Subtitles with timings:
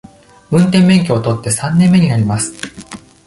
[0.49, 2.53] 運転免許を取って三年目になります。